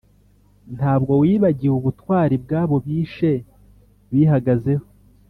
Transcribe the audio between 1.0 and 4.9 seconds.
wibagiwe ubutwari Bw’abo bishe bihagazeho;